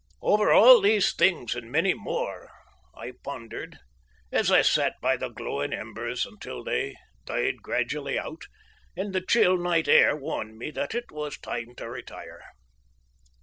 Over 0.23 0.51
all 0.51 0.81
these 0.81 1.13
things 1.13 1.53
and 1.53 1.71
many 1.71 1.93
more 1.93 2.49
I 2.95 3.11
pondered 3.23 3.77
as 4.31 4.49
I 4.49 4.63
sat 4.63 4.99
by 4.99 5.15
the 5.15 5.29
glowing 5.29 5.73
embers 5.73 6.25
until 6.25 6.63
they 6.63 6.95
died 7.25 7.61
gradually 7.61 8.17
out, 8.17 8.45
and 8.97 9.13
the 9.13 9.21
chill 9.21 9.59
night 9.59 9.87
air 9.87 10.15
warned 10.15 10.57
me 10.57 10.71
that 10.71 10.95
it 10.95 11.11
was 11.11 11.37
time 11.37 11.75
to 11.75 11.87
retire. 11.87 12.43